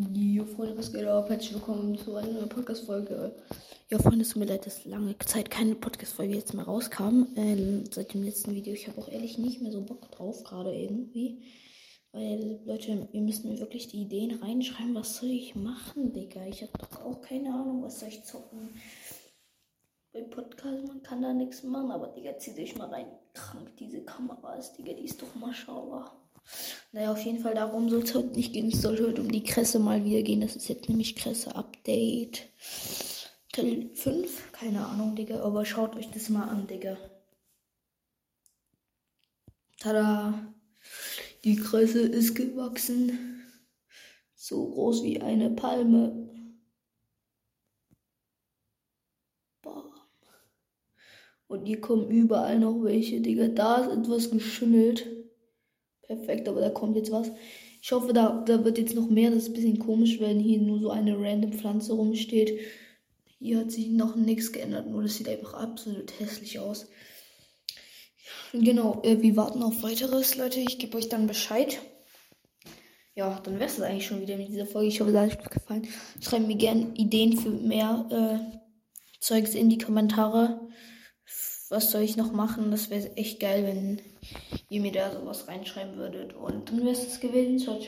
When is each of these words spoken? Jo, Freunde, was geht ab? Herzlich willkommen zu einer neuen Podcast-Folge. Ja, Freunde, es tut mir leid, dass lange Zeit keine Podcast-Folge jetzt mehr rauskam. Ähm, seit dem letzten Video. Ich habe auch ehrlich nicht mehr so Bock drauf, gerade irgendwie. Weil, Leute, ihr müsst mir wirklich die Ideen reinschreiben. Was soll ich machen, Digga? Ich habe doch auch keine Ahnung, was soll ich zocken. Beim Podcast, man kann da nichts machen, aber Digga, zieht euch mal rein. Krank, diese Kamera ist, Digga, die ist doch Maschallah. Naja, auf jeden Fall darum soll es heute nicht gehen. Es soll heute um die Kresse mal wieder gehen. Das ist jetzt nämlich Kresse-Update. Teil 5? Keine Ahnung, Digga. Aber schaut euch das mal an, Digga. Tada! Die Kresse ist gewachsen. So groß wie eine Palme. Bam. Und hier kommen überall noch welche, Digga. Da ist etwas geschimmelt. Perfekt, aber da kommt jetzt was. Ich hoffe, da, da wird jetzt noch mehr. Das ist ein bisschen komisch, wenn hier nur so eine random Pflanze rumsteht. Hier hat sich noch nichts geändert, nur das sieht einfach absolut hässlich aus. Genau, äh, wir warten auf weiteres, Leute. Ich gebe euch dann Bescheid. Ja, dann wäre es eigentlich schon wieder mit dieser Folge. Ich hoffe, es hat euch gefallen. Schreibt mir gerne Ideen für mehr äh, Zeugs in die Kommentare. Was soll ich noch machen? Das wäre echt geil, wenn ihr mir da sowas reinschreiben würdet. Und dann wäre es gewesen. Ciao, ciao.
Jo, 0.00 0.44
Freunde, 0.44 0.78
was 0.78 0.92
geht 0.92 1.04
ab? 1.06 1.28
Herzlich 1.28 1.54
willkommen 1.54 1.98
zu 1.98 2.14
einer 2.14 2.30
neuen 2.30 2.48
Podcast-Folge. 2.48 3.34
Ja, 3.90 3.98
Freunde, 3.98 4.20
es 4.20 4.28
tut 4.28 4.38
mir 4.38 4.46
leid, 4.46 4.64
dass 4.64 4.84
lange 4.84 5.18
Zeit 5.18 5.50
keine 5.50 5.74
Podcast-Folge 5.74 6.36
jetzt 6.36 6.54
mehr 6.54 6.66
rauskam. 6.66 7.26
Ähm, 7.34 7.82
seit 7.90 8.14
dem 8.14 8.22
letzten 8.22 8.54
Video. 8.54 8.74
Ich 8.74 8.86
habe 8.86 9.00
auch 9.00 9.08
ehrlich 9.08 9.38
nicht 9.38 9.60
mehr 9.60 9.72
so 9.72 9.84
Bock 9.84 10.08
drauf, 10.12 10.44
gerade 10.44 10.72
irgendwie. 10.72 11.42
Weil, 12.12 12.60
Leute, 12.64 13.08
ihr 13.10 13.20
müsst 13.22 13.44
mir 13.44 13.58
wirklich 13.58 13.88
die 13.88 14.02
Ideen 14.02 14.40
reinschreiben. 14.40 14.94
Was 14.94 15.16
soll 15.16 15.30
ich 15.30 15.56
machen, 15.56 16.12
Digga? 16.12 16.46
Ich 16.46 16.62
habe 16.62 16.78
doch 16.78 17.04
auch 17.04 17.20
keine 17.20 17.52
Ahnung, 17.52 17.82
was 17.82 17.98
soll 17.98 18.10
ich 18.10 18.22
zocken. 18.22 18.68
Beim 20.12 20.30
Podcast, 20.30 20.86
man 20.86 21.02
kann 21.02 21.22
da 21.22 21.32
nichts 21.32 21.64
machen, 21.64 21.90
aber 21.90 22.06
Digga, 22.08 22.38
zieht 22.38 22.56
euch 22.56 22.76
mal 22.76 22.88
rein. 22.88 23.08
Krank, 23.34 23.76
diese 23.78 24.04
Kamera 24.04 24.54
ist, 24.54 24.74
Digga, 24.74 24.92
die 24.92 25.06
ist 25.06 25.20
doch 25.20 25.34
Maschallah. 25.34 26.12
Naja, 26.92 27.12
auf 27.12 27.22
jeden 27.22 27.40
Fall 27.40 27.54
darum 27.54 27.90
soll 27.90 28.02
es 28.02 28.14
heute 28.14 28.34
nicht 28.34 28.54
gehen. 28.54 28.68
Es 28.68 28.80
soll 28.80 28.98
heute 28.98 29.20
um 29.20 29.30
die 29.30 29.44
Kresse 29.44 29.78
mal 29.78 30.04
wieder 30.04 30.22
gehen. 30.22 30.40
Das 30.40 30.56
ist 30.56 30.68
jetzt 30.68 30.88
nämlich 30.88 31.16
Kresse-Update. 31.16 32.48
Teil 33.52 33.90
5? 33.94 34.52
Keine 34.52 34.86
Ahnung, 34.86 35.14
Digga. 35.14 35.42
Aber 35.42 35.66
schaut 35.66 35.96
euch 35.96 36.10
das 36.10 36.30
mal 36.30 36.48
an, 36.48 36.66
Digga. 36.66 36.96
Tada! 39.78 40.54
Die 41.44 41.56
Kresse 41.56 42.00
ist 42.00 42.34
gewachsen. 42.34 43.44
So 44.34 44.70
groß 44.70 45.02
wie 45.02 45.20
eine 45.20 45.50
Palme. 45.50 46.30
Bam. 49.60 49.92
Und 51.48 51.66
hier 51.66 51.82
kommen 51.82 52.10
überall 52.10 52.58
noch 52.58 52.82
welche, 52.82 53.20
Digga. 53.20 53.48
Da 53.48 53.84
ist 53.84 53.98
etwas 53.98 54.30
geschimmelt. 54.30 55.17
Perfekt, 56.08 56.48
aber 56.48 56.60
da 56.60 56.70
kommt 56.70 56.96
jetzt 56.96 57.12
was. 57.12 57.30
Ich 57.80 57.92
hoffe, 57.92 58.12
da, 58.12 58.42
da 58.46 58.64
wird 58.64 58.78
jetzt 58.78 58.94
noch 58.94 59.08
mehr. 59.08 59.30
Das 59.30 59.44
ist 59.44 59.48
ein 59.50 59.52
bisschen 59.54 59.78
komisch, 59.78 60.18
wenn 60.18 60.40
hier 60.40 60.58
nur 60.58 60.80
so 60.80 60.90
eine 60.90 61.16
random 61.16 61.52
Pflanze 61.52 61.92
rumsteht. 61.92 62.58
Hier 63.38 63.58
hat 63.58 63.70
sich 63.70 63.90
noch 63.90 64.16
nichts 64.16 64.50
geändert, 64.50 64.88
nur 64.88 65.02
das 65.02 65.16
sieht 65.16 65.28
einfach 65.28 65.54
absolut 65.54 66.18
hässlich 66.18 66.58
aus. 66.58 66.88
Genau, 68.52 69.00
äh, 69.04 69.20
wir 69.20 69.36
warten 69.36 69.62
auf 69.62 69.82
weiteres, 69.82 70.36
Leute. 70.36 70.60
Ich 70.60 70.78
gebe 70.78 70.96
euch 70.96 71.08
dann 71.08 71.26
Bescheid. 71.26 71.78
Ja, 73.14 73.38
dann 73.44 73.54
wäre 73.54 73.66
es 73.66 73.80
eigentlich 73.80 74.06
schon 74.06 74.20
wieder 74.20 74.36
mit 74.36 74.48
dieser 74.48 74.66
Folge. 74.66 74.88
Ich 74.88 75.00
hoffe, 75.00 75.10
es 75.10 75.16
hat 75.16 75.30
euch 75.30 75.50
gefallen. 75.50 75.86
Schreibt 76.20 76.46
mir 76.46 76.56
gerne 76.56 76.94
Ideen 76.94 77.36
für 77.36 77.50
mehr 77.50 78.06
äh, 78.10 78.58
Zeugs 79.20 79.54
in 79.54 79.68
die 79.68 79.78
Kommentare. 79.78 80.68
Was 81.70 81.90
soll 81.90 82.02
ich 82.02 82.16
noch 82.16 82.32
machen? 82.32 82.70
Das 82.70 82.88
wäre 82.88 83.14
echt 83.16 83.40
geil, 83.40 83.64
wenn 83.64 84.00
ihr 84.70 84.80
mir 84.80 84.92
da 84.92 85.12
sowas 85.12 85.48
reinschreiben 85.48 85.96
würdet. 85.96 86.34
Und 86.34 86.70
dann 86.70 86.80
wäre 86.80 86.92
es 86.92 87.20
gewesen. 87.20 87.58
Ciao, 87.58 87.78
ciao. 87.78 87.86